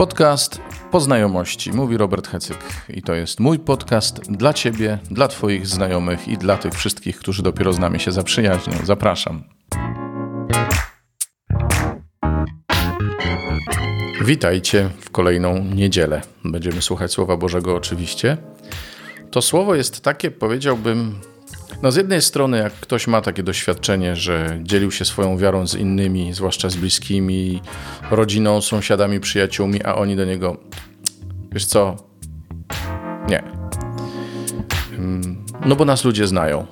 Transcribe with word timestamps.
Podcast 0.00 0.60
Poznajomości, 0.90 1.72
mówi 1.72 1.96
Robert 1.96 2.28
Hecyk. 2.28 2.56
I 2.88 3.02
to 3.02 3.14
jest 3.14 3.40
mój 3.40 3.58
podcast 3.58 4.20
dla 4.32 4.52
Ciebie, 4.52 4.98
dla 5.10 5.28
Twoich 5.28 5.66
znajomych 5.66 6.28
i 6.28 6.38
dla 6.38 6.56
tych 6.56 6.74
wszystkich, 6.74 7.18
którzy 7.18 7.42
dopiero 7.42 7.72
z 7.72 7.78
nami 7.78 8.00
się 8.00 8.12
zaprzyjaźnią. 8.12 8.72
Zapraszam. 8.84 9.44
Witajcie 14.24 14.90
w 15.00 15.10
kolejną 15.10 15.64
niedzielę. 15.64 16.22
Będziemy 16.44 16.82
słuchać 16.82 17.12
Słowa 17.12 17.36
Bożego 17.36 17.74
oczywiście. 17.76 18.36
To 19.30 19.42
słowo 19.42 19.74
jest 19.74 20.00
takie, 20.00 20.30
powiedziałbym, 20.30 21.20
no 21.82 21.90
z 21.90 21.96
jednej 21.96 22.22
strony, 22.22 22.58
jak 22.58 22.72
ktoś 22.72 23.06
ma 23.06 23.20
takie 23.20 23.42
doświadczenie, 23.42 24.16
że 24.16 24.58
dzielił 24.62 24.90
się 24.90 25.04
swoją 25.04 25.38
wiarą 25.38 25.66
z 25.66 25.74
innymi, 25.74 26.32
zwłaszcza 26.34 26.70
z 26.70 26.76
bliskimi, 26.76 27.60
rodziną, 28.10 28.60
sąsiadami, 28.60 29.20
przyjaciółmi, 29.20 29.82
a 29.82 29.94
oni 29.94 30.16
do 30.16 30.24
niego, 30.24 30.56
wiesz 31.52 31.66
co, 31.66 31.96
nie. 33.28 33.42
Mm, 34.98 35.44
no 35.66 35.76
bo 35.76 35.84
nas 35.84 36.04
ludzie 36.04 36.26
znają, 36.26 36.66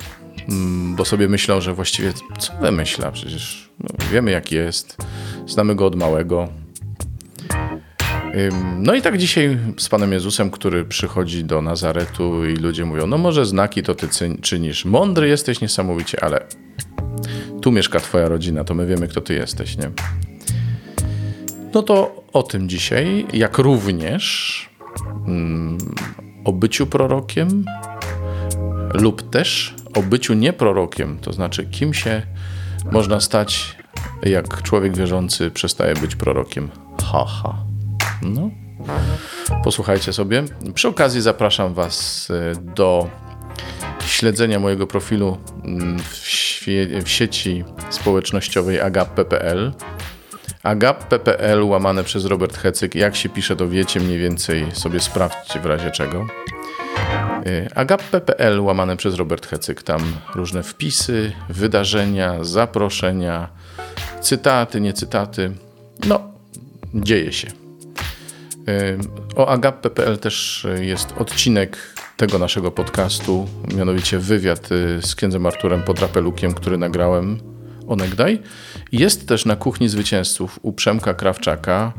mm, 0.48 0.96
bo 0.96 1.04
sobie 1.04 1.28
myślą, 1.28 1.60
że 1.60 1.74
właściwie 1.74 2.12
co 2.38 2.52
wymyśla, 2.60 3.10
przecież 3.10 3.70
no, 3.80 3.88
wiemy 4.12 4.30
jak 4.30 4.52
jest, 4.52 4.96
znamy 5.46 5.74
go 5.74 5.86
od 5.86 5.96
małego, 5.96 6.48
no 8.78 8.94
i 8.94 9.02
tak 9.02 9.18
dzisiaj 9.18 9.58
z 9.78 9.88
Panem 9.88 10.12
Jezusem, 10.12 10.50
który 10.50 10.84
przychodzi 10.84 11.44
do 11.44 11.62
Nazaretu 11.62 12.46
i 12.46 12.56
ludzie 12.56 12.84
mówią, 12.84 13.06
no 13.06 13.18
może 13.18 13.46
znaki 13.46 13.82
to 13.82 13.94
ty 13.94 14.08
czynisz, 14.40 14.84
mądry 14.84 15.28
jesteś 15.28 15.60
niesamowicie, 15.60 16.24
ale 16.24 16.46
tu 17.62 17.72
mieszka 17.72 18.00
twoja 18.00 18.28
rodzina, 18.28 18.64
to 18.64 18.74
my 18.74 18.86
wiemy, 18.86 19.08
kto 19.08 19.20
ty 19.20 19.34
jesteś, 19.34 19.76
nie? 19.76 19.90
No 21.74 21.82
to 21.82 22.24
o 22.32 22.42
tym 22.42 22.68
dzisiaj, 22.68 23.26
jak 23.32 23.58
również 23.58 24.68
mm, 25.26 25.78
o 26.44 26.52
byciu 26.52 26.86
prorokiem 26.86 27.64
lub 28.94 29.30
też 29.30 29.74
o 29.94 30.02
byciu 30.02 30.34
nieprorokiem, 30.34 31.18
to 31.18 31.32
znaczy 31.32 31.66
kim 31.66 31.94
się 31.94 32.22
można 32.92 33.20
stać, 33.20 33.76
jak 34.22 34.62
człowiek 34.62 34.96
wierzący 34.96 35.50
przestaje 35.50 35.94
być 35.94 36.16
prorokiem. 36.16 36.68
Ha, 37.04 37.24
ha. 37.24 37.67
No. 38.22 38.50
Posłuchajcie 39.64 40.12
sobie. 40.12 40.44
Przy 40.74 40.88
okazji 40.88 41.20
zapraszam 41.20 41.74
Was 41.74 42.28
e, 42.30 42.54
do 42.74 43.08
śledzenia 44.06 44.60
mojego 44.60 44.86
profilu 44.86 45.38
mm, 45.64 45.98
w, 45.98 46.66
w 47.04 47.08
sieci 47.08 47.64
społecznościowej 47.90 48.80
agap.pl. 48.80 49.72
agap.pl 50.62 51.62
łamane 51.62 52.04
przez 52.04 52.24
Robert 52.24 52.56
Hecyk. 52.56 52.94
Jak 52.94 53.16
się 53.16 53.28
pisze, 53.28 53.56
to 53.56 53.68
wiecie 53.68 54.00
mniej 54.00 54.18
więcej, 54.18 54.66
sobie 54.72 55.00
sprawdźcie 55.00 55.60
w 55.60 55.66
razie 55.66 55.90
czego. 55.90 56.26
E, 57.46 57.76
agap.pl 57.78 58.60
łamane 58.60 58.96
przez 58.96 59.14
Robert 59.14 59.46
Hecyk. 59.46 59.82
Tam 59.82 60.00
różne 60.34 60.62
wpisy, 60.62 61.32
wydarzenia, 61.48 62.44
zaproszenia, 62.44 63.48
cytaty, 64.20 64.80
niecytaty. 64.80 65.52
No, 66.08 66.20
dzieje 66.94 67.32
się. 67.32 67.67
O 69.36 69.48
agape.pl 69.48 70.18
też 70.18 70.66
jest 70.80 71.14
odcinek 71.18 71.78
tego 72.16 72.38
naszego 72.38 72.70
podcastu, 72.70 73.48
mianowicie 73.76 74.18
wywiad 74.18 74.72
y, 74.72 75.02
z 75.02 75.14
księdzem 75.14 75.46
Arturem 75.46 75.82
Podrapelukiem, 75.82 76.54
który 76.54 76.78
nagrałem 76.78 77.38
onegdaj. 77.88 78.42
Jest 78.92 79.28
też 79.28 79.46
na 79.46 79.56
Kuchni 79.56 79.88
Zwycięzców 79.88 80.58
u 80.62 80.72
Przemka 80.72 81.14
Krawczaka 81.14 81.92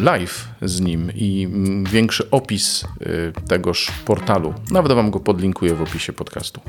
live 0.00 0.48
z 0.62 0.80
nim 0.80 1.12
i 1.14 1.48
większy 1.90 2.30
opis 2.30 2.84
y, 2.84 3.32
tegoż 3.48 3.92
portalu. 4.04 4.54
Nawet 4.70 4.92
wam 4.92 5.10
go 5.10 5.20
podlinkuję 5.20 5.74
w 5.74 5.82
opisie 5.82 6.12
podcastu. 6.12 6.60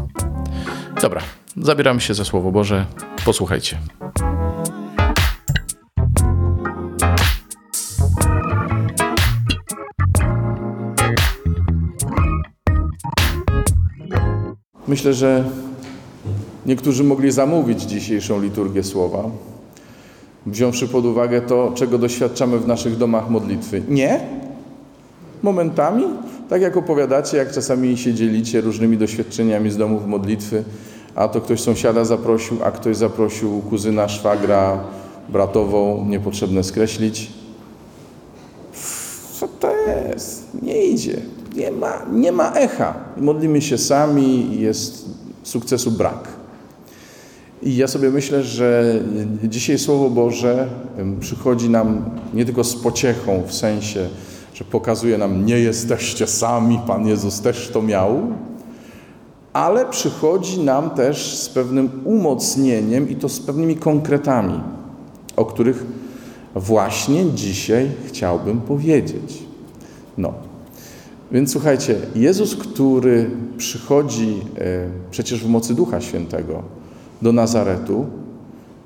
Dobra, 1.01 1.21
zabieramy 1.57 2.01
się 2.01 2.13
za 2.13 2.25
Słowo 2.25 2.51
Boże. 2.51 2.85
Posłuchajcie. 3.25 3.77
Myślę, 14.87 15.13
że 15.13 15.43
niektórzy 16.65 17.03
mogli 17.03 17.31
zamówić 17.31 17.81
dzisiejszą 17.81 18.41
liturgię 18.41 18.83
słowa, 18.83 19.23
wziąwszy 20.45 20.87
pod 20.87 21.05
uwagę 21.05 21.41
to, 21.41 21.71
czego 21.75 21.97
doświadczamy 21.97 22.59
w 22.59 22.67
naszych 22.67 22.97
domach 22.97 23.29
modlitwy. 23.29 23.81
Nie? 23.89 24.19
Momentami? 25.43 26.03
Tak 26.49 26.61
jak 26.61 26.77
opowiadacie, 26.77 27.37
jak 27.37 27.51
czasami 27.51 27.97
się 27.97 28.13
dzielicie 28.13 28.61
różnymi 28.61 28.97
doświadczeniami 28.97 29.71
z 29.71 29.77
domów 29.77 30.05
modlitwy, 30.05 30.63
a 31.15 31.27
to 31.27 31.41
ktoś 31.41 31.61
sąsiada 31.61 32.05
zaprosił, 32.05 32.57
a 32.63 32.71
ktoś 32.71 32.97
zaprosił 32.97 33.61
kuzyna, 33.69 34.09
szwagra, 34.09 34.83
bratową, 35.29 36.05
niepotrzebne 36.05 36.63
skreślić. 36.63 37.31
Co 39.39 39.47
to 39.47 39.71
jest? 39.87 40.47
Nie 40.61 40.83
idzie 40.85 41.21
nie 41.57 41.71
ma, 41.71 42.05
nie 42.11 42.31
ma 42.31 42.51
echa. 42.53 42.93
Modlimy 43.17 43.61
się 43.61 43.77
sami 43.77 44.59
jest 44.61 45.05
sukcesu 45.43 45.91
brak. 45.91 46.27
I 47.63 47.75
ja 47.75 47.87
sobie 47.87 48.09
myślę, 48.09 48.43
że 48.43 48.99
dzisiaj 49.43 49.79
Słowo 49.79 50.09
Boże 50.09 50.67
przychodzi 51.19 51.69
nam 51.69 52.09
nie 52.33 52.45
tylko 52.45 52.63
z 52.63 52.75
pociechą, 52.75 53.43
w 53.47 53.53
sensie, 53.53 54.09
że 54.53 54.63
pokazuje 54.63 55.17
nam, 55.17 55.45
nie 55.45 55.59
jesteście 55.59 56.27
sami, 56.27 56.79
Pan 56.87 57.07
Jezus 57.07 57.41
też 57.41 57.69
to 57.73 57.81
miał, 57.81 58.21
ale 59.53 59.85
przychodzi 59.85 60.59
nam 60.59 60.89
też 60.89 61.37
z 61.37 61.49
pewnym 61.49 61.89
umocnieniem 62.05 63.09
i 63.09 63.15
to 63.15 63.29
z 63.29 63.39
pewnymi 63.39 63.75
konkretami, 63.75 64.59
o 65.35 65.45
których 65.45 65.85
właśnie 66.55 67.31
dzisiaj 67.31 67.91
chciałbym 68.07 68.61
powiedzieć. 68.61 69.43
No, 70.17 70.33
więc 71.31 71.51
słuchajcie, 71.51 71.95
Jezus, 72.15 72.55
który 72.55 73.29
przychodzi 73.57 74.41
e, 74.57 74.89
przecież 75.11 75.43
w 75.43 75.49
mocy 75.49 75.75
Ducha 75.75 76.01
Świętego 76.01 76.63
do 77.21 77.31
Nazaretu 77.31 78.05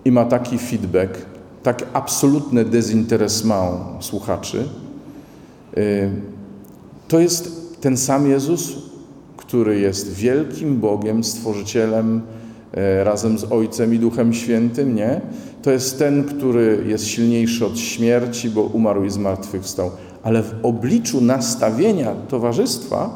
i 0.06 0.12
ma 0.12 0.26
taki 0.26 0.58
feedback, 0.58 1.26
tak 1.64 1.86
absolutne 1.94 2.66
dezinteresment 2.66 3.80
słuchaczy, 4.00 4.68
e, 5.78 5.82
to 7.08 7.20
jest 7.20 7.62
ten 7.82 7.98
sam 7.98 8.30
Jezus, 8.30 8.74
który 9.38 9.80
jest 9.80 10.14
wielkim 10.14 10.80
Bogiem, 10.80 11.24
Stworzycielem 11.24 12.22
e, 12.74 13.04
razem 13.04 13.38
z 13.38 13.52
Ojcem 13.52 13.94
i 13.94 14.00
Duchem 14.00 14.34
Świętym, 14.34 14.96
nie? 14.96 15.22
To 15.62 15.72
jest 15.72 16.00
ten, 16.00 16.24
który 16.24 16.84
jest 16.88 17.08
silniejszy 17.08 17.66
od 17.66 17.80
śmierci, 17.80 18.50
bo 18.50 18.62
umarł 18.62 19.06
i 19.06 19.10
zmartwychwstał 19.10 19.92
ale 20.24 20.44
w 20.44 20.54
obliczu 20.64 21.22
nastawienia 21.22 22.16
towarzystwa 22.28 23.10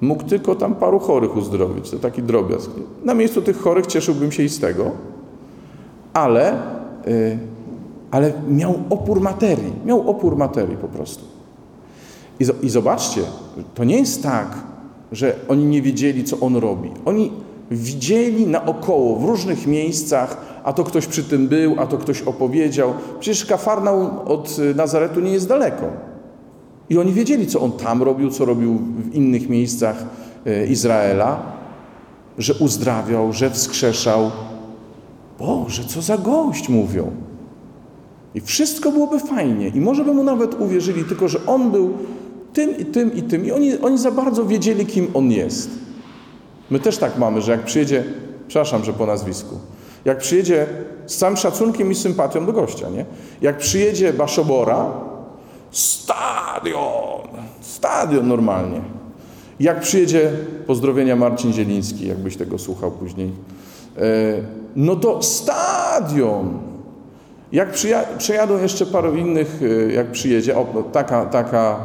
mógł 0.00 0.24
tylko 0.24 0.54
tam 0.54 0.74
paru 0.74 0.98
chorych 0.98 1.36
uzdrowić. 1.36 1.90
To 1.90 1.98
taki 1.98 2.22
drobiazg. 2.22 2.70
Na 3.04 3.14
miejscu 3.14 3.42
tych 3.42 3.60
chorych 3.60 3.86
cieszyłbym 3.86 4.32
się 4.32 4.42
i 4.42 4.48
z 4.48 4.60
tego, 4.60 4.90
ale, 6.12 6.62
yy, 7.06 7.38
ale 8.10 8.32
miał 8.48 8.74
opór 8.90 9.20
materii. 9.20 9.72
Miał 9.86 10.10
opór 10.10 10.36
materii 10.36 10.76
po 10.76 10.88
prostu. 10.88 11.24
I, 12.40 12.44
I 12.62 12.70
zobaczcie, 12.70 13.20
to 13.74 13.84
nie 13.84 13.98
jest 13.98 14.22
tak, 14.22 14.56
że 15.12 15.34
oni 15.48 15.64
nie 15.64 15.82
wiedzieli, 15.82 16.24
co 16.24 16.40
on 16.40 16.56
robi. 16.56 16.90
Oni 17.04 17.32
widzieli 17.70 18.46
naokoło, 18.46 19.16
w 19.16 19.24
różnych 19.24 19.66
miejscach, 19.66 20.60
a 20.64 20.72
to 20.72 20.84
ktoś 20.84 21.06
przy 21.06 21.24
tym 21.24 21.48
był, 21.48 21.80
a 21.80 21.86
to 21.86 21.98
ktoś 21.98 22.22
opowiedział. 22.22 22.94
Przecież 23.20 23.46
Kafarnaum 23.46 24.18
od 24.24 24.56
Nazaretu 24.74 25.20
nie 25.20 25.32
jest 25.32 25.48
daleko. 25.48 25.86
I 26.90 26.98
oni 26.98 27.12
wiedzieli, 27.12 27.46
co 27.46 27.60
on 27.60 27.72
tam 27.72 28.02
robił, 28.02 28.30
co 28.30 28.44
robił 28.44 28.74
w 28.74 29.14
innych 29.14 29.48
miejscach 29.48 30.04
e, 30.46 30.66
Izraela, 30.66 31.42
że 32.38 32.54
uzdrawiał, 32.54 33.32
że 33.32 33.50
wskrzeszał. 33.50 34.30
Boże, 35.38 35.84
co 35.84 36.02
za 36.02 36.18
gość, 36.18 36.68
mówią. 36.68 37.10
I 38.34 38.40
wszystko 38.40 38.92
byłoby 38.92 39.18
fajnie. 39.18 39.68
I 39.68 39.80
może 39.80 40.04
by 40.04 40.14
mu 40.14 40.24
nawet 40.24 40.60
uwierzyli, 40.60 41.04
tylko 41.04 41.28
że 41.28 41.38
on 41.46 41.70
był 41.70 41.92
tym 42.52 42.78
i 42.78 42.84
tym 42.84 43.14
i 43.14 43.22
tym. 43.22 43.44
I 43.46 43.52
oni, 43.52 43.78
oni 43.78 43.98
za 43.98 44.10
bardzo 44.10 44.44
wiedzieli, 44.44 44.86
kim 44.86 45.08
on 45.14 45.32
jest. 45.32 45.87
My 46.70 46.80
też 46.80 46.98
tak 46.98 47.18
mamy, 47.18 47.42
że 47.42 47.52
jak 47.52 47.64
przyjedzie, 47.64 48.04
przepraszam, 48.48 48.84
że 48.84 48.92
po 48.92 49.06
nazwisku, 49.06 49.58
jak 50.04 50.18
przyjedzie 50.18 50.66
z 51.06 51.16
całym 51.16 51.36
szacunkiem 51.36 51.92
i 51.92 51.94
sympatią 51.94 52.46
do 52.46 52.52
gościa, 52.52 52.88
nie? 52.88 53.04
Jak 53.42 53.58
przyjedzie 53.58 54.12
Baszobora, 54.12 54.90
stadion, 55.70 57.28
stadion 57.60 58.28
normalnie. 58.28 58.80
Jak 59.60 59.80
przyjedzie, 59.80 60.32
pozdrowienia 60.66 61.16
Marcin 61.16 61.52
Zieliński, 61.52 62.08
jakbyś 62.08 62.36
tego 62.36 62.58
słuchał 62.58 62.90
później, 62.90 63.32
e, 63.96 64.02
no 64.76 64.96
to 64.96 65.22
stadion. 65.22 66.58
Jak 67.52 67.68
przejadą 68.18 68.62
jeszcze 68.62 68.86
paru 68.86 69.16
innych, 69.16 69.62
y, 69.62 69.92
jak 69.94 70.10
przyjedzie, 70.10 70.58
o, 70.58 70.84
taka, 70.92 71.26
taka 71.26 71.80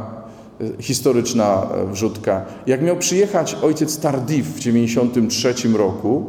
historyczna 0.79 1.67
e, 1.73 1.91
wrzutka. 1.91 2.45
Jak 2.67 2.81
miał 2.81 2.97
przyjechać 2.97 3.57
ojciec 3.61 3.99
Tardif 3.99 4.47
w 4.55 4.59
93 4.59 5.53
roku, 5.77 6.25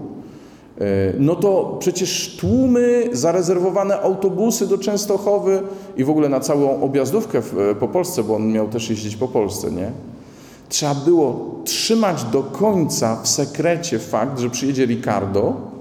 e, 0.80 0.84
no 1.18 1.34
to 1.34 1.76
przecież 1.80 2.36
tłumy, 2.36 3.08
zarezerwowane 3.12 4.00
autobusy 4.00 4.66
do 4.66 4.78
Częstochowy 4.78 5.62
i 5.96 6.04
w 6.04 6.10
ogóle 6.10 6.28
na 6.28 6.40
całą 6.40 6.82
objazdówkę 6.82 7.42
po 7.80 7.88
Polsce, 7.88 8.24
bo 8.24 8.36
on 8.36 8.52
miał 8.52 8.68
też 8.68 8.90
jeździć 8.90 9.16
po 9.16 9.28
Polsce, 9.28 9.70
nie? 9.70 9.90
Trzeba 10.68 10.94
było 10.94 11.54
trzymać 11.64 12.24
do 12.24 12.42
końca 12.42 13.22
w 13.22 13.28
sekrecie 13.28 13.98
fakt, 13.98 14.38
że 14.38 14.50
przyjedzie 14.50 14.86
Ricardo, 14.86 15.74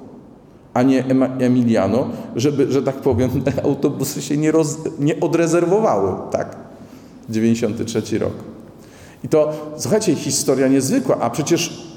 a 0.74 0.84
nie 0.84 1.06
Emiliano, 1.40 2.08
żeby, 2.36 2.72
że 2.72 2.84
tak 2.84 2.96
powiem, 2.96 3.30
autobusy 3.64 4.22
się 4.22 4.38
nie, 4.38 4.52
roz, 4.52 4.78
nie 5.00 5.20
odrezerwowały, 5.20 6.12
tak? 6.32 6.63
93 7.34 8.20
rok. 8.20 8.34
I 9.24 9.28
to, 9.28 9.52
słuchajcie, 9.78 10.16
historia 10.16 10.68
niezwykła, 10.68 11.18
a 11.20 11.30
przecież 11.30 11.88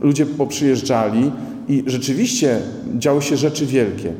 ludzie 0.00 0.26
poprzyjeżdżali 0.26 1.32
i 1.68 1.84
rzeczywiście 1.86 2.60
działy 2.98 3.22
się 3.22 3.36
rzeczy 3.36 3.66
wielkie. 3.66 4.12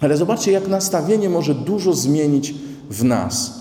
Ale 0.00 0.16
zobaczcie, 0.16 0.52
jak 0.52 0.68
nastawienie 0.68 1.28
może 1.28 1.54
dużo 1.54 1.92
zmienić 1.92 2.54
w 2.90 3.04
nas. 3.04 3.58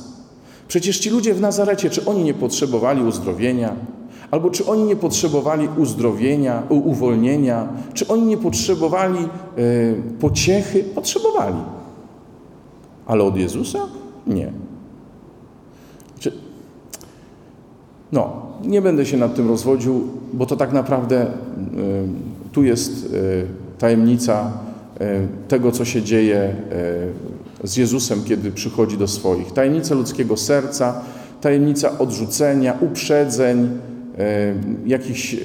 Przecież 0.67 0.99
ci 0.99 1.09
ludzie 1.09 1.33
w 1.33 1.41
Nazarecie, 1.41 1.89
czy 1.89 2.05
oni 2.05 2.23
nie 2.23 2.33
potrzebowali 2.33 3.03
uzdrowienia? 3.03 3.75
Albo 4.31 4.49
czy 4.49 4.65
oni 4.65 4.83
nie 4.83 4.95
potrzebowali 4.95 5.69
uzdrowienia, 5.77 6.63
uwolnienia? 6.69 7.67
Czy 7.93 8.07
oni 8.07 8.21
nie 8.21 8.37
potrzebowali 8.37 9.19
e, 9.19 9.27
pociechy? 10.19 10.83
Potrzebowali. 10.83 11.57
Ale 13.05 13.23
od 13.23 13.37
Jezusa? 13.37 13.79
Nie. 14.27 14.51
No, 18.17 18.33
nie 18.63 18.81
będę 18.81 19.05
się 19.05 19.17
nad 19.17 19.35
tym 19.35 19.47
rozwodził, 19.47 20.07
bo 20.33 20.45
to 20.45 20.55
tak 20.55 20.73
naprawdę 20.73 21.25
y, 21.25 21.27
tu 22.51 22.63
jest 22.63 23.13
y, 23.13 23.45
tajemnica 23.77 24.51
y, 25.01 25.27
tego, 25.47 25.71
co 25.71 25.85
się 25.85 26.01
dzieje 26.01 26.55
z 27.63 27.77
Jezusem, 27.77 28.23
kiedy 28.23 28.51
przychodzi 28.51 28.97
do 28.97 29.07
swoich. 29.07 29.51
Tajemnica 29.51 29.95
ludzkiego 29.95 30.37
serca, 30.37 31.01
tajemnica 31.41 31.99
odrzucenia, 31.99 32.77
uprzedzeń, 32.81 33.69
jakichś, 34.85 35.35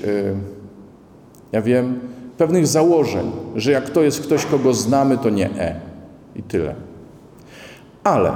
ja 1.52 1.62
wiem, 1.62 2.00
pewnych 2.38 2.66
założeń, 2.66 3.30
że 3.56 3.72
jak 3.72 3.90
to 3.90 4.02
jest 4.02 4.20
ktoś, 4.20 4.46
kogo 4.46 4.74
znamy, 4.74 5.18
to 5.18 5.30
nie 5.30 5.50
e. 5.50 5.80
I 6.36 6.42
tyle. 6.42 6.74
Ale 8.04 8.32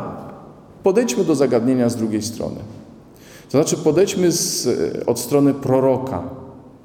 podejdźmy 0.83 1.25
do 1.25 1.35
zagadnienia 1.35 1.89
z 1.89 1.97
drugiej 1.97 2.23
strony. 2.23 2.76
To 3.51 3.59
znaczy, 3.59 3.77
podejdźmy 3.77 4.33
z, 4.33 4.69
od 5.07 5.19
strony 5.19 5.55
proroka, 5.55 6.23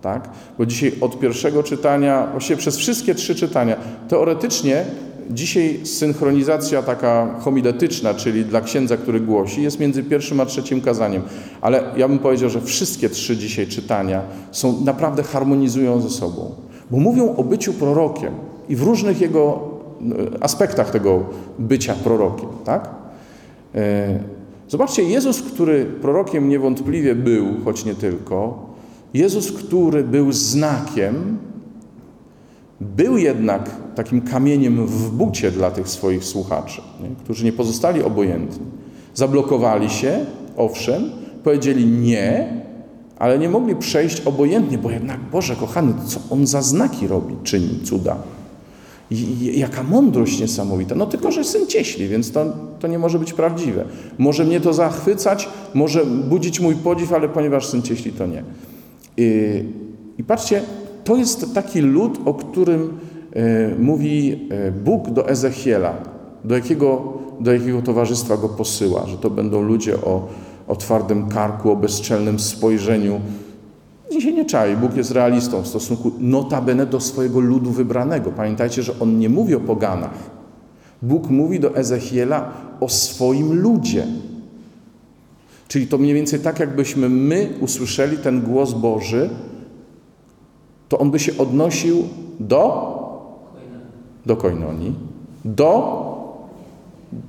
tak? 0.02 0.30
Bo 0.58 0.66
dzisiaj 0.66 0.94
od 1.02 1.20
pierwszego 1.20 1.64
czytania, 1.64 2.28
właściwie 2.32 2.58
przez 2.58 2.78
wszystkie 2.78 3.16
trzy 3.16 3.36
czytania, 3.36 3.76
teoretycznie 4.08 4.86
dzisiaj 5.30 5.80
synchronizacja 5.84 6.84
taka 6.84 7.36
homiletyczna, 7.40 8.14
czyli 8.14 8.46
dla 8.46 8.62
księdza, 8.62 8.98
który 8.98 9.20
głosi, 9.20 9.64
jest 9.64 9.80
między 9.80 10.04
pierwszym 10.04 10.40
a 10.40 10.46
trzecim 10.46 10.82
kazaniem. 10.82 11.22
Ale 11.62 11.84
ja 11.98 12.08
bym 12.08 12.20
powiedział, 12.20 12.50
że 12.50 12.62
wszystkie 12.62 13.10
trzy 13.10 13.38
dzisiaj 13.38 13.68
czytania 13.68 14.22
są 14.52 14.82
naprawdę 14.82 15.24
harmonizują 15.24 16.02
ze 16.02 16.10
sobą, 16.10 16.52
bo 16.92 16.98
mówią 16.98 17.36
o 17.36 17.44
byciu 17.44 17.74
prorokiem 17.74 18.34
i 18.70 18.76
w 18.76 18.84
różnych 18.84 19.22
jego 19.22 19.60
e, 20.40 20.44
aspektach 20.44 20.92
tego 20.92 21.24
bycia 21.60 21.94
prorokiem, 22.04 22.50
tak? 22.66 22.90
Zobaczcie, 24.72 25.04
Jezus, 25.04 25.42
który 25.42 25.86
prorokiem 25.86 26.50
niewątpliwie 26.50 27.16
był, 27.16 27.46
choć 27.66 27.86
nie 27.86 27.96
tylko, 27.96 28.66
Jezus, 29.14 29.52
który 29.52 30.04
był 30.04 30.32
znakiem, 30.32 31.38
był 32.82 33.18
jednak 33.18 33.70
takim 33.96 34.22
kamieniem 34.22 34.88
w 34.88 35.10
bucie 35.10 35.52
dla 35.52 35.72
tych 35.72 35.90
swoich 35.90 36.24
słuchaczy, 36.24 36.82
nie? 37.04 37.16
którzy 37.24 37.46
nie 37.46 37.54
pozostali 37.54 38.04
obojętni. 38.04 38.66
Zablokowali 39.14 39.90
się, 39.90 40.26
owszem, 40.58 41.12
powiedzieli 41.44 41.86
nie, 41.86 42.62
ale 43.20 43.40
nie 43.40 43.50
mogli 43.50 43.76
przejść 43.76 44.22
obojętnie, 44.22 44.78
bo 44.78 44.92
jednak, 44.92 45.20
Boże 45.32 45.56
kochany, 45.56 45.94
co 46.06 46.20
On 46.30 46.48
za 46.48 46.62
znaki 46.62 47.08
robi, 47.08 47.36
czyni 47.44 47.80
cuda. 47.84 48.18
Jaka 49.42 49.84
mądrość 49.84 50.40
niesamowita. 50.40 50.96
No 50.96 51.06
tylko, 51.06 51.32
że 51.32 51.44
syn 51.44 51.68
cieśli, 51.68 52.08
więc 52.08 52.32
to, 52.32 52.46
to 52.80 52.88
nie 52.88 53.00
może 53.00 53.20
być 53.20 53.34
prawdziwe. 53.34 53.86
Może 54.18 54.46
mnie 54.46 54.62
to 54.62 54.74
zachwycać, 54.74 55.50
może 55.74 56.06
budzić 56.06 56.60
mój 56.60 56.76
podziw, 56.76 57.14
ale 57.14 57.30
ponieważ 57.30 57.66
syn 57.66 57.82
cieśli, 57.82 58.12
to 58.12 58.28
nie. 58.28 58.44
I, 59.18 59.64
i 60.18 60.24
patrzcie, 60.24 60.62
to 61.04 61.16
jest 61.16 61.54
taki 61.54 61.82
lud, 61.82 62.20
o 62.26 62.34
którym 62.34 62.98
e, 63.34 63.76
mówi 63.80 64.48
e, 64.50 64.72
Bóg 64.72 65.10
do 65.10 65.30
Ezechiela, 65.30 65.94
do 66.44 66.56
jakiego, 66.56 67.14
do 67.40 67.54
jakiego 67.54 67.82
towarzystwa 67.82 68.38
go 68.38 68.50
posyła, 68.50 69.08
że 69.08 69.18
to 69.18 69.30
będą 69.30 69.62
ludzie 69.62 69.96
o, 70.02 70.28
o 70.68 70.76
twardym 70.76 71.30
karku, 71.30 71.72
o 71.72 71.76
bezczelnym 71.76 72.40
spojrzeniu, 72.40 73.22
i 74.16 74.22
się 74.22 74.32
nie 74.32 74.46
czai. 74.46 74.78
Bóg 74.78 74.96
jest 74.96 75.12
realistą 75.12 75.62
w 75.62 75.68
stosunku 75.68 76.12
notabene 76.20 76.86
do 76.86 77.00
swojego 77.00 77.40
ludu 77.40 77.72
wybranego. 77.72 78.32
Pamiętajcie, 78.32 78.84
że 78.84 78.94
On 79.00 79.20
nie 79.20 79.30
mówi 79.30 79.56
o 79.56 79.60
poganach. 79.60 80.30
Bóg 81.02 81.30
mówi 81.30 81.60
do 81.60 81.76
Ezechiela 81.76 82.52
o 82.80 82.90
swoim 82.90 83.62
ludzie. 83.62 84.08
Czyli 85.68 85.88
to 85.88 85.98
mniej 85.98 86.14
więcej 86.14 86.40
tak, 86.40 86.60
jakbyśmy 86.60 87.10
my 87.10 87.50
usłyszeli 87.62 88.18
ten 88.18 88.42
głos 88.42 88.74
Boży, 88.74 89.30
to 90.90 90.98
on 91.00 91.12
by 91.12 91.20
się 91.20 91.38
odnosił 91.38 92.04
do 92.40 92.92
do 94.26 94.36
koinonii, 94.36 94.96
do 95.46 96.02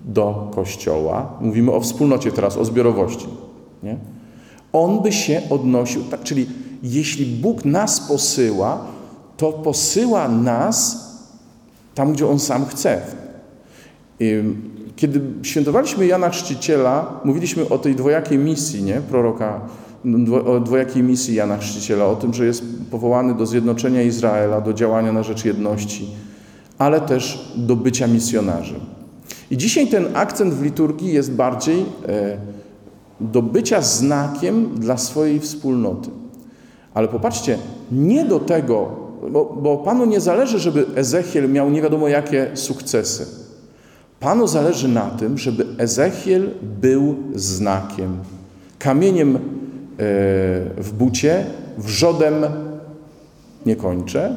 do 0.05 0.51
kościoła. 0.55 1.33
Mówimy 1.41 1.73
o 1.73 1.81
wspólnocie 1.81 2.33
teraz, 2.33 2.57
o 2.57 2.65
zbiorowości. 2.65 3.27
Nie? 3.83 3.97
On 4.73 5.03
by 5.03 5.13
się 5.13 5.43
odnosił, 5.51 6.03
tak, 6.05 6.23
czyli 6.23 6.47
jeśli 6.83 7.27
Bóg 7.27 7.65
nas 7.65 8.01
posyła, 8.01 8.87
to 9.37 9.53
posyła 9.53 10.29
nas 10.29 11.09
tam, 11.95 12.13
gdzie 12.13 12.29
On 12.29 12.39
sam 12.39 12.67
chce. 12.67 13.01
Kiedy 14.97 15.21
świętowaliśmy 15.43 16.07
Jana 16.07 16.31
Chrzciciela, 16.31 17.21
mówiliśmy 17.25 17.69
o 17.69 17.79
tej 17.79 17.95
dwojakiej 17.95 18.39
misji, 18.39 18.83
nie? 18.83 19.01
Proroka, 19.01 19.61
o 20.47 20.61
dwojakiej 20.61 21.03
misji 21.03 21.35
Jana 21.35 21.57
Chrzciciela, 21.57 22.07
o 22.07 22.17
tym, 22.17 22.35
że 22.35 22.47
jest 22.47 22.65
powołany 22.91 23.35
do 23.35 23.47
zjednoczenia 23.47 24.03
Izraela, 24.03 24.61
do 24.61 24.73
działania 24.73 25.13
na 25.13 25.23
rzecz 25.23 25.45
jedności, 25.45 26.09
ale 26.79 27.01
też 27.01 27.53
do 27.57 27.77
bycia 27.77 28.07
misjonarzem. 28.07 28.81
I 29.51 29.57
dzisiaj 29.57 29.87
ten 29.87 30.07
akcent 30.15 30.55
w 30.55 30.63
liturgii 30.63 31.13
jest 31.13 31.33
bardziej 31.33 31.85
e, 32.09 32.37
do 33.21 33.43
bycia 33.43 33.81
znakiem 33.81 34.75
dla 34.75 34.97
swojej 34.97 35.41
wspólnoty. 35.41 36.22
Ale 36.95 37.09
popatrzcie, 37.09 37.59
nie 37.93 38.25
do 38.25 38.41
tego, 38.41 38.91
bo, 39.31 39.45
bo 39.45 39.77
Panu 39.77 40.05
nie 40.05 40.21
zależy, 40.21 40.59
żeby 40.59 40.87
Ezechiel 40.95 41.51
miał 41.51 41.71
nie 41.71 41.83
wiadomo 41.83 42.09
jakie 42.09 42.51
sukcesy. 42.55 43.27
Panu 44.21 44.47
zależy 44.47 44.89
na 44.89 45.11
tym, 45.11 45.39
żeby 45.39 45.67
Ezechiel 45.79 46.51
był 46.81 47.17
znakiem, 47.35 48.19
kamieniem 48.79 49.37
e, 49.37 49.41
w 50.77 50.93
bucie, 50.99 51.47
wrzodem 51.79 52.35
nie 53.67 53.77
kończę. 53.77 54.37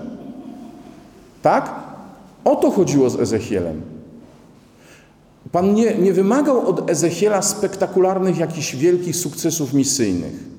Tak? 1.41 1.75
O 2.45 2.55
to 2.55 2.71
chodziło 2.71 3.09
z 3.09 3.19
Ezechielem. 3.19 3.81
Pan 5.51 5.73
nie, 5.73 5.95
nie 5.97 6.13
wymagał 6.13 6.67
od 6.69 6.89
Ezechiela 6.89 7.41
spektakularnych, 7.41 8.37
jakichś 8.37 8.75
wielkich 8.75 9.15
sukcesów 9.15 9.73
misyjnych. 9.73 10.54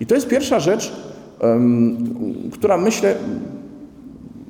I 0.00 0.06
to 0.06 0.14
jest 0.14 0.28
pierwsza 0.28 0.60
rzecz, 0.60 0.92
która 2.52 2.78
myślę 2.78 3.14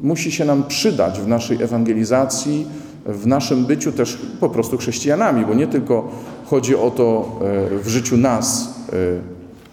musi 0.03 0.33
się 0.33 0.45
nam 0.45 0.65
przydać 0.65 1.21
w 1.21 1.29
naszej 1.29 1.63
ewangelizacji, 1.63 2.67
w 3.07 3.27
naszym 3.27 3.65
byciu 3.65 3.93
też 3.93 4.19
po 4.41 4.49
prostu 4.49 4.79
chrześcijanami, 4.79 5.47
bo 5.47 5.55
nie 5.55 5.67
tylko 5.67 6.09
chodzi 6.47 6.77
o 6.77 6.91
to 6.91 7.39
e, 7.75 7.79
w 7.79 7.89
życiu 7.89 8.17
nas. 8.17 8.75
E, 8.93 8.95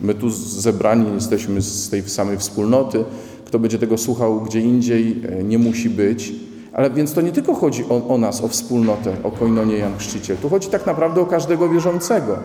my 0.01 0.13
tu 0.13 0.29
zebrani 0.29 1.13
jesteśmy 1.13 1.61
z 1.61 1.89
tej 1.89 2.09
samej 2.09 2.37
wspólnoty. 2.37 3.05
Kto 3.45 3.59
będzie 3.59 3.79
tego 3.79 3.97
słuchał 3.97 4.41
gdzie 4.41 4.61
indziej, 4.61 5.21
e, 5.29 5.43
nie 5.43 5.57
musi 5.57 5.89
być. 5.89 6.33
Ale 6.73 6.89
więc 6.89 7.13
to 7.13 7.21
nie 7.21 7.31
tylko 7.31 7.53
chodzi 7.53 7.85
o, 7.89 8.07
o 8.07 8.17
nas, 8.17 8.43
o 8.43 8.47
wspólnotę, 8.47 9.15
o 9.23 9.31
koinonie 9.31 9.77
Jan 9.77 9.97
Chrzciciel. 9.97 10.37
Tu 10.37 10.49
chodzi 10.49 10.69
tak 10.69 10.85
naprawdę 10.85 11.21
o 11.21 11.25
każdego 11.25 11.69
wierzącego. 11.69 12.37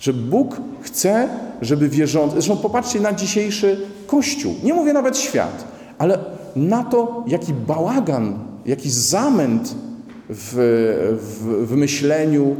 Że 0.00 0.12
Bóg 0.12 0.56
chce, 0.82 1.28
żeby 1.62 1.88
wierzący. 1.88 2.32
Zresztą 2.32 2.56
popatrzcie 2.56 3.00
na 3.00 3.12
dzisiejszy 3.12 3.80
Kościół. 4.06 4.54
Nie 4.62 4.74
mówię 4.74 4.92
nawet 4.92 5.18
świat, 5.18 5.64
ale 5.98 6.18
na 6.56 6.84
to, 6.84 7.24
jaki 7.26 7.52
bałagan, 7.52 8.38
jaki 8.66 8.90
zamęt 8.90 9.74
w, 10.28 10.54
w, 11.20 11.66
w 11.68 11.76
myśleniu, 11.76 12.56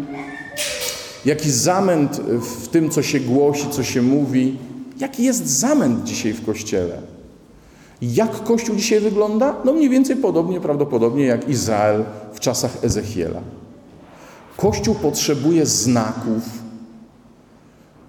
jaki 1.25 1.51
zamęt 1.51 2.21
w 2.63 2.69
tym, 2.69 2.91
co 2.91 3.03
się 3.03 3.21
głosi, 3.21 3.67
co 3.71 3.83
się 3.83 4.03
mówi. 4.03 4.59
Jaki 4.99 5.25
jest 5.25 5.47
zamęt 5.47 6.05
dzisiaj 6.05 6.33
w 6.33 6.47
Kościele? 6.47 7.03
Jak 8.03 8.45
Kościół 8.45 8.77
dzisiaj 8.77 9.01
wygląda? 9.01 9.55
No 9.65 9.73
mniej 9.73 9.89
więcej 9.89 10.17
podobnie, 10.17 10.61
prawdopodobnie 10.61 11.25
jak 11.25 11.49
Izrael 11.49 12.05
w 12.33 12.41
czasach 12.41 12.85
Ezechiela. 12.85 13.41
Kościół 14.57 14.95
potrzebuje 14.95 15.67
znaków. 15.67 16.43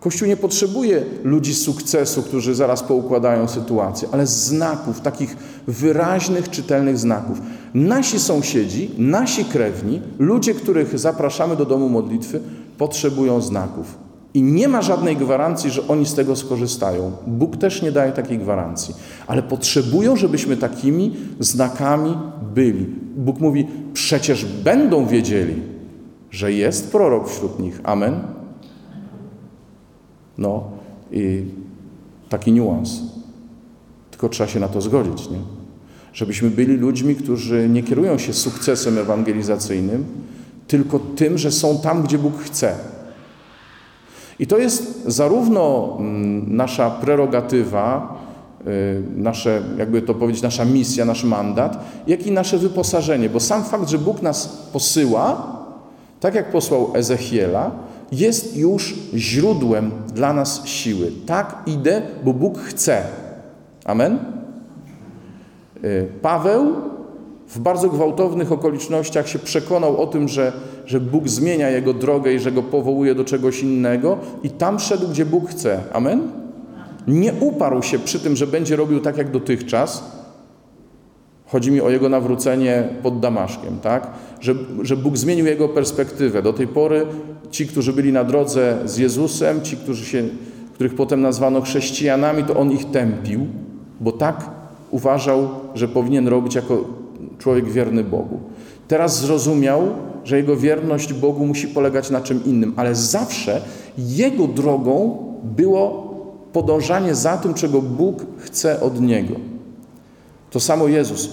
Kościół 0.01 0.27
nie 0.27 0.38
potrzebuje 0.38 1.05
ludzi 1.24 1.55
sukcesu, 1.55 2.24
którzy 2.24 2.55
zaraz 2.55 2.84
poukładają 2.84 3.48
sytuację, 3.48 4.08
ale 4.12 4.27
znaków, 4.27 5.01
takich 5.01 5.38
wyraźnych, 5.67 6.50
czytelnych 6.50 6.98
znaków. 6.98 7.41
Nasi 7.74 8.20
sąsiedzi, 8.20 8.91
nasi 8.98 9.46
krewni, 9.46 10.01
ludzie, 10.20 10.53
których 10.53 11.00
zapraszamy 11.00 11.55
do 11.55 11.65
domu 11.65 11.89
modlitwy, 11.89 12.39
potrzebują 12.77 13.41
znaków. 13.41 13.98
I 14.34 14.41
nie 14.41 14.67
ma 14.67 14.81
żadnej 14.81 15.17
gwarancji, 15.17 15.70
że 15.70 15.88
oni 15.88 16.05
z 16.05 16.13
tego 16.13 16.36
skorzystają. 16.36 17.12
Bóg 17.27 17.58
też 17.58 17.81
nie 17.81 17.91
daje 17.91 18.12
takiej 18.12 18.39
gwarancji, 18.39 18.96
ale 19.27 19.43
potrzebują, 19.43 20.15
żebyśmy 20.15 20.58
takimi 20.58 21.15
znakami 21.39 22.17
byli. 22.53 22.86
Bóg 23.15 23.39
mówi: 23.39 23.67
przecież 23.93 24.46
będą 24.46 25.05
wiedzieli, 25.05 25.62
że 26.31 26.53
jest 26.53 26.91
prorok 26.91 27.29
wśród 27.29 27.60
nich. 27.60 27.79
Amen. 27.84 28.40
No 30.41 30.63
i 31.12 31.45
taki 32.29 32.51
niuans. 32.51 33.01
Tylko 34.12 34.29
trzeba 34.29 34.50
się 34.50 34.60
na 34.60 34.67
to 34.67 34.81
zgodzić, 34.81 35.29
nie? 35.29 35.38
Żebyśmy 36.13 36.50
byli 36.50 36.77
ludźmi, 36.77 37.15
którzy 37.15 37.69
nie 37.69 37.83
kierują 37.83 38.17
się 38.17 38.33
sukcesem 38.33 38.98
ewangelizacyjnym, 38.98 40.05
tylko 40.67 41.00
tym, 41.00 41.38
że 41.38 41.51
są 41.51 41.77
tam, 41.77 42.03
gdzie 42.03 42.17
Bóg 42.17 42.39
chce. 42.39 42.75
I 44.39 44.48
to 44.48 44.57
jest 44.57 45.03
zarówno 45.05 45.95
mm, 46.00 46.55
nasza 46.55 46.89
prerogatywa, 46.89 48.17
y, 48.67 49.03
nasze, 49.15 49.62
jakby 49.77 50.01
to 50.01 50.13
powiedzieć, 50.13 50.43
nasza 50.43 50.65
misja, 50.65 51.05
nasz 51.05 51.24
mandat, 51.24 51.86
jak 52.07 52.27
i 52.27 52.31
nasze 52.31 52.57
wyposażenie, 52.57 53.29
bo 53.29 53.39
sam 53.39 53.63
fakt, 53.63 53.89
że 53.89 53.98
Bóg 53.98 54.21
nas 54.21 54.48
posyła, 54.74 55.57
tak 56.19 56.36
jak 56.36 56.51
posłał 56.51 56.91
Ezechiela, 56.93 57.71
jest 58.11 58.57
już 58.57 58.95
źródłem 59.13 59.91
dla 60.13 60.33
nas 60.33 60.65
siły. 60.65 61.11
Tak 61.25 61.63
idę, 61.65 62.01
bo 62.23 62.33
Bóg 62.33 62.59
chce. 62.59 63.03
Amen? 63.85 64.19
Y, 65.83 66.07
Paweł 66.21 66.75
w 67.47 67.59
bardzo 67.59 67.89
gwałtownych 67.89 68.51
okolicznościach 68.51 69.27
się 69.27 69.39
przekonał 69.39 70.01
o 70.01 70.07
tym, 70.07 70.27
że, 70.27 70.53
że 70.85 70.99
Bóg 70.99 71.29
zmienia 71.29 71.69
jego 71.69 71.93
drogę 71.93 72.33
i 72.33 72.39
że 72.39 72.51
go 72.51 72.63
powołuje 72.63 73.15
do 73.15 73.23
czegoś 73.23 73.63
innego, 73.63 74.17
i 74.43 74.49
tam 74.49 74.79
szedł, 74.79 75.07
gdzie 75.07 75.25
Bóg 75.25 75.49
chce. 75.49 75.79
Amen? 75.93 76.21
Nie 77.07 77.33
uparł 77.33 77.83
się 77.83 77.99
przy 77.99 78.19
tym, 78.19 78.35
że 78.35 78.47
będzie 78.47 78.75
robił 78.75 78.99
tak 78.99 79.17
jak 79.17 79.31
dotychczas. 79.31 80.20
Chodzi 81.51 81.72
mi 81.72 81.81
o 81.81 81.89
jego 81.89 82.10
nawrócenie 82.10 82.89
pod 83.03 83.20
Damaszkiem, 83.20 83.79
tak? 83.79 84.08
Że, 84.39 84.55
że 84.81 84.98
Bóg 84.98 85.17
zmienił 85.17 85.46
jego 85.46 85.70
perspektywę. 85.70 86.41
Do 86.41 86.53
tej 86.53 86.67
pory 86.67 87.05
ci, 87.51 87.67
którzy 87.67 87.93
byli 87.93 88.13
na 88.13 88.24
drodze 88.24 88.77
z 88.86 88.98
Jezusem, 88.98 89.62
ci, 89.62 89.77
którzy 89.77 90.05
się, 90.05 90.24
których 90.74 90.96
potem 90.96 91.22
nazwano 91.22 91.62
chrześcijanami, 91.62 92.43
to 92.43 92.58
on 92.58 92.72
ich 92.72 92.91
tępił, 92.91 93.48
bo 94.00 94.12
tak 94.12 94.50
uważał, 94.91 95.50
że 95.75 95.88
powinien 95.88 96.27
robić 96.27 96.55
jako 96.55 96.86
człowiek 97.39 97.70
wierny 97.70 98.03
Bogu. 98.03 98.39
Teraz 98.88 99.20
zrozumiał, 99.20 99.81
że 100.24 100.38
jego 100.38 100.58
wierność 100.58 101.13
Bogu 101.13 101.46
musi 101.46 101.67
polegać 101.67 102.10
na 102.10 102.22
czym 102.22 102.46
innym, 102.46 102.74
ale 102.75 102.96
zawsze 102.96 103.62
jego 103.98 104.48
drogą 104.48 105.17
było 105.43 106.12
podążanie 106.53 107.15
za 107.15 107.38
tym, 107.38 107.53
czego 107.53 107.81
Bóg 107.81 108.25
chce 108.38 108.81
od 108.81 109.01
niego. 109.01 109.36
To 110.51 110.60
samo 110.60 110.88
Jezus. 110.88 111.29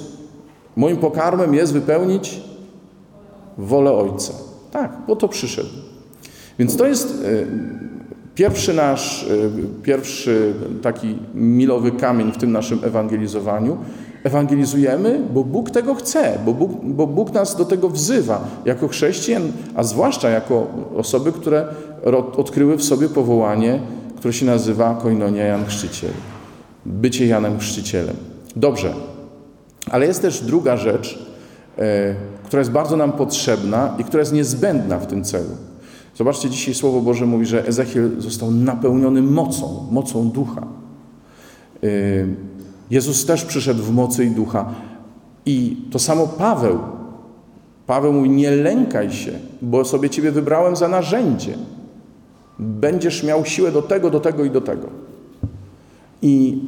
Moim 0.77 0.97
pokarmem 0.97 1.55
jest 1.55 1.73
wypełnić 1.73 2.41
wolę 3.59 3.93
Ojca. 3.93 4.33
Tak, 4.71 4.93
bo 5.07 5.17
to 5.17 5.29
przyszedł. 5.29 5.69
Więc 6.59 6.77
to 6.77 6.87
jest 6.87 7.25
e, 7.25 7.47
pierwszy 8.35 8.75
nasz, 8.75 9.25
e, 9.25 9.27
pierwszy 9.83 10.55
taki 10.83 11.19
milowy 11.35 11.91
kamień 11.91 12.33
w 12.33 12.37
tym 12.37 12.53
naszym 12.53 12.79
ewangelizowaniu, 12.85 13.79
Ewangelizujemy, 14.25 15.21
bo 15.35 15.45
Bóg 15.45 15.71
tego 15.71 15.95
chce, 15.95 16.39
bo 16.45 16.53
Bóg, 16.53 16.71
bo 16.85 17.07
Bóg 17.07 17.33
nas 17.33 17.57
do 17.57 17.65
tego 17.65 17.89
wzywa 17.89 18.45
jako 18.65 18.89
chrześcijan, 18.89 19.53
a 19.75 19.83
zwłaszcza 19.83 20.31
jako 20.31 20.67
osoby, 20.97 21.33
które 21.33 21.67
odkryły 22.37 22.77
w 22.77 22.85
sobie 22.85 23.09
powołanie, 23.09 23.81
które 24.17 24.35
się 24.35 24.47
nazywa 24.47 24.99
Koinonia 25.03 25.45
Jan 25.45 25.67
Chrzciciel. 25.67 26.11
Bycie 26.87 27.27
Janem 27.27 27.59
Chrzcicielem. 27.59 28.17
Dobrze, 28.57 28.95
ale 29.91 30.07
jest 30.07 30.23
też 30.23 30.41
druga 30.41 30.77
rzecz, 30.77 31.19
e, 31.79 32.15
która 32.45 32.61
jest 32.61 32.73
bardzo 32.73 32.97
nam 32.97 33.13
potrzebna 33.13 33.95
i 33.99 34.05
która 34.05 34.21
jest 34.21 34.33
niezbędna 34.33 34.99
w 34.99 35.07
tym 35.07 35.25
celu. 35.25 35.51
Zobaczcie, 36.15 36.51
dzisiaj 36.51 36.75
Słowo 36.75 37.01
Boże 37.01 37.27
mówi, 37.27 37.47
że 37.47 37.67
Ezechiel 37.67 38.11
został 38.19 38.51
napełniony 38.51 39.23
mocą, 39.23 39.87
mocą 39.91 40.31
ducha. 40.31 40.63
E, 41.83 41.87
Jezus 42.91 43.27
też 43.27 43.45
przyszedł 43.45 43.83
w 43.83 43.93
mocy 43.93 44.25
i 44.25 44.31
ducha. 44.31 44.75
I 45.47 45.77
to 45.91 45.99
samo 45.99 46.27
Paweł. 46.27 46.79
Paweł 47.87 48.13
mówi: 48.13 48.31
Nie 48.31 48.51
lękaj 48.51 49.11
się, 49.11 49.33
bo 49.63 49.85
sobie 49.85 50.11
Ciebie 50.11 50.31
wybrałem 50.31 50.77
za 50.77 50.89
narzędzie. 50.89 51.55
Będziesz 52.59 53.23
miał 53.23 53.45
siłę 53.45 53.73
do 53.73 53.83
tego, 53.83 54.11
do 54.11 54.21
tego 54.21 54.45
i 54.45 54.51
do 54.51 54.61
tego. 54.61 54.87
I 56.23 56.63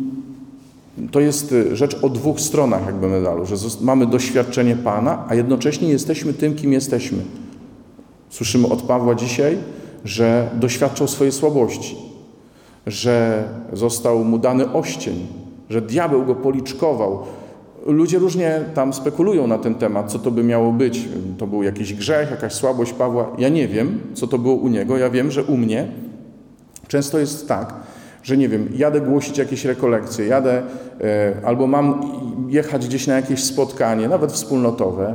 to 1.10 1.20
jest 1.20 1.54
rzecz 1.72 1.96
o 2.02 2.08
dwóch 2.08 2.40
stronach, 2.40 2.86
jakby 2.86 3.08
medalu, 3.08 3.46
że 3.46 3.56
mamy 3.80 4.06
doświadczenie 4.06 4.76
Pana, 4.76 5.24
a 5.28 5.34
jednocześnie 5.34 5.88
jesteśmy 5.88 6.32
tym, 6.32 6.54
kim 6.54 6.72
jesteśmy. 6.72 7.18
Słyszymy 8.30 8.68
od 8.68 8.82
Pawła 8.82 9.14
dzisiaj, 9.14 9.58
że 10.04 10.50
doświadczał 10.54 11.08
swojej 11.08 11.32
słabości, 11.32 11.96
że 12.86 13.44
został 13.72 14.24
mu 14.24 14.38
dany 14.38 14.72
oścień, 14.72 15.26
że 15.70 15.82
diabeł 15.82 16.24
go 16.26 16.34
policzkował. 16.34 17.18
Ludzie 17.86 18.18
różnie 18.18 18.60
tam 18.74 18.92
spekulują 18.92 19.46
na 19.46 19.58
ten 19.58 19.74
temat, 19.74 20.12
co 20.12 20.18
to 20.18 20.30
by 20.30 20.42
miało 20.44 20.72
być. 20.72 21.08
To 21.38 21.46
był 21.46 21.62
jakiś 21.62 21.94
grzech, 21.94 22.30
jakaś 22.30 22.52
słabość 22.52 22.92
Pawła. 22.92 23.28
Ja 23.38 23.48
nie 23.48 23.68
wiem, 23.68 24.00
co 24.14 24.26
to 24.26 24.38
było 24.38 24.54
u 24.54 24.68
niego. 24.68 24.98
Ja 24.98 25.10
wiem, 25.10 25.30
że 25.30 25.44
u 25.44 25.56
mnie 25.56 25.88
często 26.88 27.18
jest 27.18 27.48
tak, 27.48 27.74
że 28.22 28.36
nie 28.36 28.48
wiem, 28.48 28.68
jadę 28.76 29.00
głosić 29.00 29.38
jakieś 29.38 29.64
rekolekcje, 29.64 30.26
jadę 30.26 30.62
e, 31.00 31.34
albo 31.44 31.66
mam 31.66 32.12
jechać 32.48 32.86
gdzieś 32.86 33.06
na 33.06 33.16
jakieś 33.16 33.44
spotkanie, 33.44 34.08
nawet 34.08 34.32
wspólnotowe, 34.32 35.14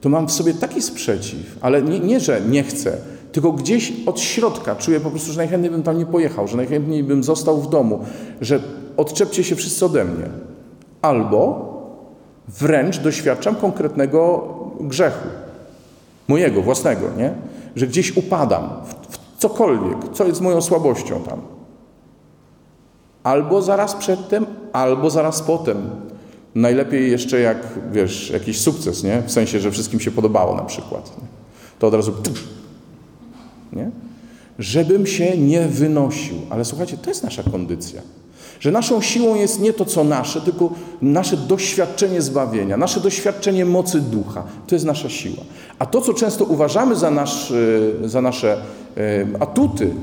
to 0.00 0.08
mam 0.08 0.26
w 0.28 0.32
sobie 0.32 0.54
taki 0.54 0.82
sprzeciw, 0.82 1.58
ale 1.60 1.82
nie, 1.82 2.00
nie, 2.00 2.20
że 2.20 2.40
nie 2.40 2.62
chcę, 2.62 2.96
tylko 3.32 3.52
gdzieś 3.52 3.92
od 4.06 4.20
środka 4.20 4.76
czuję 4.76 5.00
po 5.00 5.10
prostu, 5.10 5.32
że 5.32 5.36
najchętniej 5.36 5.70
bym 5.70 5.82
tam 5.82 5.98
nie 5.98 6.06
pojechał, 6.06 6.48
że 6.48 6.56
najchętniej 6.56 7.04
bym 7.04 7.24
został 7.24 7.60
w 7.60 7.70
domu, 7.70 8.04
że 8.40 8.60
odczepcie 8.96 9.44
się 9.44 9.56
wszyscy 9.56 9.86
ode 9.86 10.04
mnie. 10.04 10.26
Albo 11.02 11.70
wręcz 12.48 12.98
doświadczam 12.98 13.54
konkretnego 13.54 14.48
grzechu, 14.80 15.28
mojego, 16.28 16.62
własnego, 16.62 17.06
nie? 17.18 17.32
Że 17.76 17.86
gdzieś 17.86 18.16
upadam 18.16 18.70
w, 18.84 19.16
w 19.16 19.38
cokolwiek, 19.38 19.96
co 20.12 20.26
jest 20.26 20.40
moją 20.40 20.60
słabością 20.60 21.20
tam. 21.20 21.59
Albo 23.24 23.62
zaraz 23.62 23.94
przedtem, 23.94 24.46
albo 24.72 25.10
zaraz 25.10 25.42
potem. 25.42 25.90
Najlepiej 26.54 27.10
jeszcze 27.10 27.40
jak, 27.40 27.56
wiesz, 27.92 28.30
jakiś 28.30 28.60
sukces, 28.60 29.02
nie? 29.02 29.22
W 29.26 29.32
sensie, 29.32 29.60
że 29.60 29.70
wszystkim 29.70 30.00
się 30.00 30.10
podobało 30.10 30.54
na 30.54 30.62
przykład. 30.62 31.12
Nie? 31.22 31.28
To 31.78 31.86
od 31.86 31.94
razu... 31.94 32.12
Nie? 33.72 33.90
Żebym 34.58 35.06
się 35.06 35.38
nie 35.38 35.68
wynosił. 35.68 36.36
Ale 36.50 36.64
słuchajcie, 36.64 36.96
to 36.96 37.10
jest 37.10 37.24
nasza 37.24 37.42
kondycja. 37.42 38.02
Że 38.60 38.70
naszą 38.70 39.00
siłą 39.00 39.34
jest 39.34 39.60
nie 39.60 39.72
to, 39.72 39.84
co 39.84 40.04
nasze, 40.04 40.40
tylko 40.40 40.70
nasze 41.02 41.36
doświadczenie 41.36 42.22
zbawienia, 42.22 42.76
nasze 42.76 43.00
doświadczenie 43.00 43.64
mocy 43.64 44.00
ducha. 44.00 44.44
To 44.66 44.74
jest 44.74 44.84
nasza 44.84 45.08
siła. 45.10 45.42
A 45.78 45.86
to, 45.86 46.00
co 46.00 46.14
często 46.14 46.44
uważamy 46.44 46.96
za, 46.96 47.10
nasz, 47.10 47.52
e, 48.04 48.08
za 48.08 48.20
nasze 48.20 48.52
e, 48.96 49.26
atuty, 49.40 49.94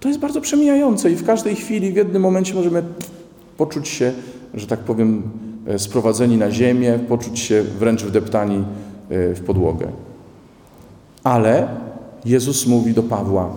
to 0.00 0.08
jest 0.08 0.20
bardzo 0.20 0.40
przemijające 0.40 1.10
i 1.10 1.14
w 1.14 1.26
każdej 1.26 1.56
chwili, 1.56 1.92
w 1.92 1.96
jednym 1.96 2.22
momencie 2.22 2.54
możemy 2.54 2.82
poczuć 3.56 3.88
się, 3.88 4.12
że 4.54 4.66
tak 4.66 4.80
powiem, 4.80 5.22
e, 5.66 5.78
sprowadzeni 5.78 6.36
na 6.36 6.50
ziemię, 6.50 6.98
poczuć 7.08 7.38
się 7.38 7.62
wręcz 7.62 8.02
wdeptani 8.04 8.64
w 9.10 9.40
podłogę. 9.46 9.86
Ale 11.24 11.68
Jezus 12.24 12.66
mówi 12.66 12.94
do 12.94 13.02
Pawła: 13.02 13.50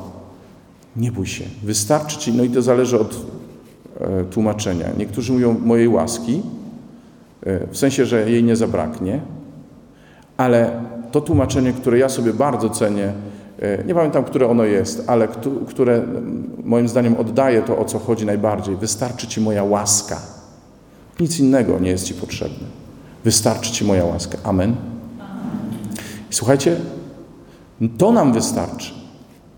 Nie 0.95 1.11
bój 1.11 1.25
się, 1.25 1.43
wystarczy 1.63 2.17
ci, 2.19 2.33
no 2.33 2.43
i 2.43 2.49
to 2.49 2.61
zależy 2.61 2.99
od 2.99 3.25
E, 4.01 4.23
tłumaczenia. 4.23 4.85
Niektórzy 4.97 5.33
mówią 5.33 5.55
mojej 5.59 5.87
łaski, 5.87 6.41
e, 7.43 7.67
w 7.67 7.77
sensie, 7.77 8.05
że 8.05 8.31
jej 8.31 8.43
nie 8.43 8.55
zabraknie, 8.55 9.21
Ale 10.37 10.71
to 11.11 11.21
tłumaczenie, 11.21 11.73
które 11.73 11.99
ja 11.99 12.09
sobie 12.09 12.33
bardzo 12.33 12.69
cenię, 12.69 13.05
e, 13.05 13.13
nie 13.87 13.95
pamiętam, 13.95 14.23
które 14.23 14.47
ono 14.47 14.63
jest, 14.63 15.03
ale 15.07 15.27
które 15.67 16.03
moim 16.63 16.87
zdaniem 16.87 17.15
oddaje 17.17 17.61
to, 17.61 17.77
o 17.77 17.85
co 17.85 17.99
chodzi 17.99 18.25
najbardziej. 18.25 18.75
Wystarczy 18.75 19.27
Ci 19.27 19.41
moja 19.41 19.63
łaska. 19.63 20.19
Nic 21.19 21.39
innego 21.39 21.79
nie 21.79 21.89
jest 21.89 22.05
Ci 22.05 22.13
potrzebne. 22.13 22.67
Wystarczy 23.23 23.71
Ci 23.71 23.85
moja 23.85 24.05
łaska. 24.05 24.37
Amen. 24.43 24.75
I 26.31 26.33
słuchajcie, 26.33 26.75
to 27.97 28.11
nam 28.11 28.33
wystarczy. 28.33 28.93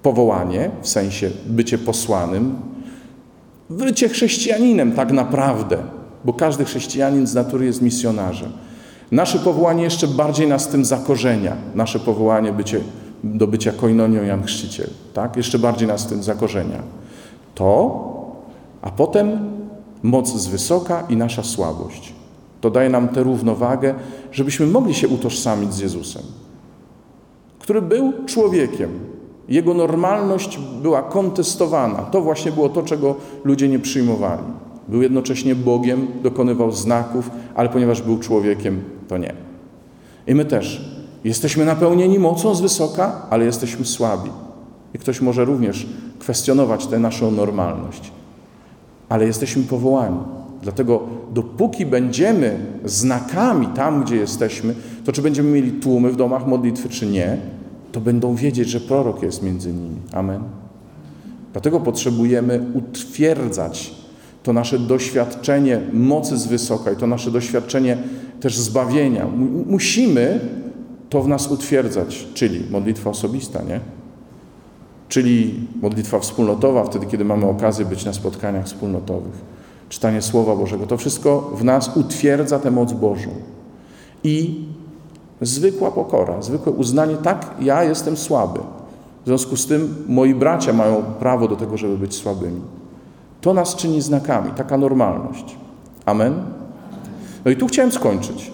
Powołanie, 0.01 0.72
w 0.81 0.88
sensie 0.88 1.29
bycie 1.45 1.77
posłanym, 1.77 2.55
bycie 3.69 4.10
chrześcijaninem 4.10 4.91
tak 4.91 5.12
naprawdę, 5.12 5.77
bo 6.25 6.33
każdy 6.33 6.65
chrześcijanin 6.65 7.27
z 7.27 7.33
natury 7.33 7.65
jest 7.65 7.81
misjonarzem. 7.81 8.51
Nasze 9.12 9.39
powołanie 9.39 9.83
jeszcze 9.83 10.07
bardziej 10.07 10.48
nas 10.48 10.67
tym 10.67 10.86
zakorzenia. 10.86 11.55
Nasze 11.75 12.00
powołanie 12.00 12.51
bycie, 12.51 12.79
do 13.23 13.47
bycia 13.47 13.71
koinonią 13.71 14.23
Jan 14.23 14.43
Chrzciciel. 14.43 14.89
Tak? 15.13 15.37
Jeszcze 15.37 15.59
bardziej 15.59 15.87
nas 15.87 16.07
tym 16.07 16.23
zakorzenia. 16.23 16.83
To, 17.55 17.99
a 18.81 18.91
potem 18.91 19.39
moc 20.03 20.35
z 20.35 20.47
wysoka 20.47 21.03
i 21.09 21.17
nasza 21.17 21.43
słabość. 21.43 22.13
To 22.61 22.69
daje 22.69 22.89
nam 22.89 23.07
tę 23.07 23.23
równowagę, 23.23 23.95
żebyśmy 24.31 24.67
mogli 24.67 24.93
się 24.93 25.07
utożsamić 25.07 25.73
z 25.73 25.79
Jezusem, 25.79 26.23
który 27.59 27.81
był 27.81 28.13
człowiekiem. 28.25 28.89
Jego 29.49 29.73
normalność 29.73 30.59
była 30.81 31.01
kontestowana. 31.01 31.97
To 31.97 32.21
właśnie 32.21 32.51
było 32.51 32.69
to, 32.69 32.83
czego 32.83 33.15
ludzie 33.43 33.69
nie 33.69 33.79
przyjmowali. 33.79 34.43
Był 34.87 35.01
jednocześnie 35.01 35.55
Bogiem, 35.55 36.07
dokonywał 36.23 36.71
znaków, 36.71 37.29
ale 37.55 37.69
ponieważ 37.69 38.01
był 38.01 38.19
człowiekiem, 38.19 38.83
to 39.07 39.17
nie. 39.17 39.33
I 40.27 40.35
my 40.35 40.45
też 40.45 40.92
jesteśmy 41.23 41.65
napełnieni 41.65 42.19
mocą 42.19 42.55
z 42.55 42.61
wysoka, 42.61 43.21
ale 43.29 43.45
jesteśmy 43.45 43.85
słabi. 43.85 44.29
I 44.93 44.97
ktoś 44.99 45.21
może 45.21 45.45
również 45.45 45.87
kwestionować 46.19 46.87
tę 46.87 46.99
naszą 46.99 47.31
normalność. 47.31 48.11
Ale 49.09 49.25
jesteśmy 49.25 49.63
powołani. 49.63 50.17
Dlatego 50.61 51.03
dopóki 51.33 51.85
będziemy 51.85 52.59
znakami 52.85 53.67
tam, 53.67 54.03
gdzie 54.03 54.15
jesteśmy, 54.15 54.75
to 55.05 55.11
czy 55.11 55.21
będziemy 55.21 55.51
mieli 55.51 55.71
tłumy 55.71 56.11
w 56.11 56.15
domach 56.15 56.47
modlitwy, 56.47 56.89
czy 56.89 57.05
nie, 57.05 57.37
to 57.91 58.01
będą 58.01 58.35
wiedzieć, 58.35 58.69
że 58.69 58.79
prorok 58.79 59.23
jest 59.23 59.43
między 59.43 59.73
nimi. 59.73 59.95
Amen. 60.13 60.43
Dlatego 61.53 61.79
potrzebujemy 61.79 62.65
utwierdzać 62.73 63.93
to 64.43 64.53
nasze 64.53 64.79
doświadczenie 64.79 65.81
mocy 65.93 66.37
z 66.37 66.47
wysoka 66.47 66.91
i 66.91 66.95
to 66.95 67.07
nasze 67.07 67.31
doświadczenie 67.31 67.97
też 68.39 68.57
zbawienia. 68.57 69.27
Musimy 69.67 70.39
to 71.13 71.22
w 71.22 71.27
nas 71.27 71.48
utwierdzać, 71.48 72.27
czyli 72.34 72.63
modlitwa 72.72 73.10
osobista, 73.10 73.62
nie? 73.62 73.79
Czyli 75.10 75.67
modlitwa 75.82 76.20
wspólnotowa, 76.20 76.84
wtedy, 76.84 77.05
kiedy 77.05 77.25
mamy 77.25 77.50
okazję 77.50 77.86
być 77.86 78.05
na 78.05 78.13
spotkaniach 78.13 78.65
wspólnotowych, 78.65 79.34
czytanie 79.89 80.22
Słowa 80.22 80.55
Bożego. 80.55 80.88
To 80.88 80.98
wszystko 80.98 81.51
w 81.55 81.63
nas 81.63 81.98
utwierdza 81.98 82.60
tę 82.60 82.72
moc 82.72 82.93
Bożą. 82.93 83.29
I 84.24 84.65
zwykła 85.41 85.91
pokora, 85.91 86.41
zwykłe 86.41 86.72
uznanie, 86.72 87.15
tak, 87.17 87.55
ja 87.62 87.84
jestem 87.84 88.17
słaby. 88.17 88.60
W 89.24 89.25
związku 89.25 89.58
z 89.58 89.67
tym 89.67 89.96
moi 90.08 90.36
bracia 90.36 90.74
mają 90.74 91.03
prawo 91.03 91.48
do 91.48 91.55
tego, 91.55 91.77
żeby 91.77 91.98
być 91.98 92.15
słabymi. 92.15 92.62
To 93.41 93.53
nas 93.53 93.75
czyni 93.75 94.01
znakami, 94.01 94.51
taka 94.51 94.77
normalność. 94.77 95.55
Amen? 96.05 96.34
No 97.46 97.51
i 97.51 97.55
tu 97.55 97.67
chciałem 97.67 97.91
skończyć. 97.91 98.51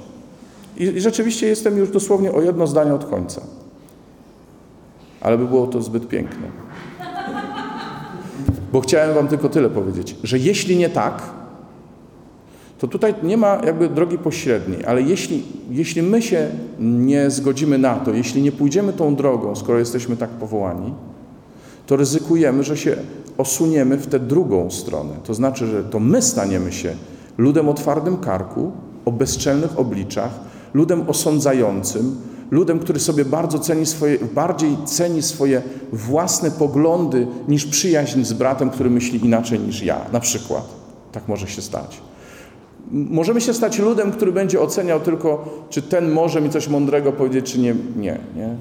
I 0.79 0.99
rzeczywiście 1.01 1.47
jestem 1.47 1.77
już 1.77 1.89
dosłownie 1.89 2.31
o 2.31 2.41
jedno 2.41 2.67
zdanie 2.67 2.93
od 2.93 3.05
końca. 3.05 3.41
Ale 5.21 5.37
by 5.37 5.47
było 5.47 5.67
to 5.67 5.81
zbyt 5.81 6.07
piękne. 6.07 6.47
Bo 8.73 8.81
chciałem 8.81 9.15
Wam 9.15 9.27
tylko 9.27 9.49
tyle 9.49 9.69
powiedzieć, 9.69 10.15
że 10.23 10.37
jeśli 10.37 10.77
nie 10.77 10.89
tak, 10.89 11.21
to 12.79 12.87
tutaj 12.87 13.15
nie 13.23 13.37
ma 13.37 13.61
jakby 13.65 13.89
drogi 13.89 14.17
pośredniej, 14.17 14.85
ale 14.85 15.01
jeśli, 15.01 15.43
jeśli 15.69 16.01
my 16.01 16.21
się 16.21 16.47
nie 16.79 17.29
zgodzimy 17.29 17.77
na 17.77 17.95
to, 17.95 18.13
jeśli 18.13 18.41
nie 18.41 18.51
pójdziemy 18.51 18.93
tą 18.93 19.15
drogą, 19.15 19.55
skoro 19.55 19.79
jesteśmy 19.79 20.17
tak 20.17 20.29
powołani, 20.29 20.93
to 21.87 21.95
ryzykujemy, 21.95 22.63
że 22.63 22.77
się 22.77 22.95
osuniemy 23.37 23.97
w 23.97 24.07
tę 24.07 24.19
drugą 24.19 24.71
stronę. 24.71 25.13
To 25.23 25.33
znaczy, 25.33 25.67
że 25.67 25.83
to 25.83 25.99
my 25.99 26.21
staniemy 26.21 26.71
się 26.71 26.93
ludem 27.37 27.69
o 27.69 27.73
twardym 27.73 28.17
karku, 28.17 28.71
o 29.05 29.11
bezczelnych 29.11 29.79
obliczach, 29.79 30.31
ludem 30.73 31.03
osądzającym, 31.07 32.15
ludem, 32.51 32.79
który 32.79 32.99
sobie 32.99 33.25
bardzo 33.25 33.59
ceni 33.59 33.85
swoje, 33.85 34.17
bardziej 34.33 34.77
ceni 34.85 35.21
swoje 35.21 35.61
własne 35.93 36.51
poglądy 36.51 37.27
niż 37.47 37.65
przyjaźń 37.65 38.23
z 38.23 38.33
bratem, 38.33 38.69
który 38.69 38.89
myśli 38.89 39.25
inaczej 39.25 39.59
niż 39.59 39.83
ja. 39.83 40.05
Na 40.13 40.19
przykład. 40.19 40.63
Tak 41.11 41.27
może 41.27 41.47
się 41.47 41.61
stać. 41.61 42.01
Możemy 42.91 43.41
się 43.41 43.53
stać 43.53 43.79
ludem, 43.79 44.11
który 44.11 44.31
będzie 44.31 44.61
oceniał 44.61 44.99
tylko, 44.99 45.45
czy 45.69 45.81
ten 45.81 46.11
może 46.11 46.41
mi 46.41 46.49
coś 46.49 46.67
mądrego 46.67 47.11
powiedzieć, 47.11 47.53
czy 47.53 47.59
nie. 47.59 47.75
Nie, 47.95 48.17
nie 48.35 48.55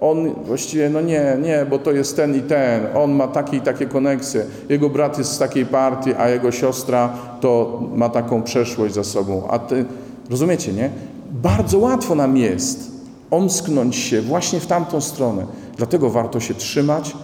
on 0.00 0.34
właściwie, 0.44 0.90
no 0.90 1.00
nie, 1.00 1.36
nie, 1.42 1.66
bo 1.70 1.78
to 1.78 1.92
jest 1.92 2.16
ten 2.16 2.34
i 2.34 2.40
ten, 2.40 2.86
on 2.94 3.12
ma 3.12 3.28
takie 3.28 3.56
i 3.56 3.60
takie 3.60 3.86
koneksje, 3.86 4.44
jego 4.68 4.90
brat 4.90 5.18
jest 5.18 5.32
z 5.32 5.38
takiej 5.38 5.66
partii, 5.66 6.14
a 6.14 6.28
jego 6.28 6.52
siostra 6.52 7.12
to 7.40 7.82
ma 7.94 8.08
taką 8.08 8.42
przeszłość 8.42 8.94
za 8.94 9.04
sobą. 9.04 9.48
A 9.50 9.58
ty, 9.58 9.84
rozumiecie, 10.30 10.72
nie? 10.72 10.90
Bardzo 11.30 11.78
łatwo 11.78 12.14
nam 12.14 12.36
jest 12.36 12.92
omsknąć 13.30 13.96
się 13.96 14.22
właśnie 14.22 14.60
w 14.60 14.66
tamtą 14.66 15.00
stronę. 15.00 15.46
Dlatego 15.76 16.10
warto 16.10 16.40
się 16.40 16.54
trzymać 16.54 17.16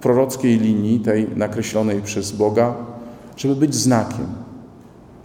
prorockiej 0.00 0.58
linii, 0.58 1.00
tej 1.00 1.28
nakreślonej 1.36 2.02
przez 2.02 2.32
Boga, 2.32 2.74
żeby 3.36 3.56
być 3.56 3.74
znakiem, 3.74 4.26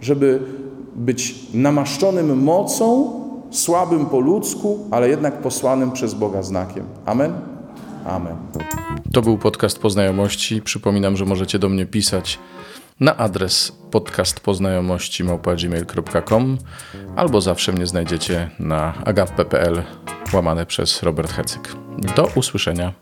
żeby 0.00 0.40
być 0.96 1.48
namaszczonym 1.54 2.42
mocą 2.42 3.10
słabym 3.50 4.06
po 4.06 4.20
ludzku, 4.20 4.78
ale 4.90 5.08
jednak 5.08 5.42
posłanym 5.42 5.92
przez 5.92 6.14
Boga 6.14 6.42
znakiem. 6.42 6.84
Amen? 7.06 7.32
Amen. 8.04 8.36
To 9.12 9.22
był 9.22 9.38
podcast 9.38 9.78
Poznajomości. 9.78 10.62
Przypominam, 10.62 11.16
że 11.16 11.24
możecie 11.24 11.58
do 11.58 11.68
mnie 11.68 11.86
pisać 11.86 12.38
na 13.00 13.16
adres 13.16 13.72
podcastpoznajomości.gmail.com 13.90 16.58
albo 17.16 17.40
zawsze 17.40 17.72
mnie 17.72 17.86
znajdziecie 17.86 18.50
na 18.58 18.94
agaw.pl 19.04 19.82
łamane 20.32 20.66
przez 20.66 21.02
Robert 21.02 21.32
Hecyk. 21.32 21.76
Do 22.16 22.26
usłyszenia. 22.34 22.92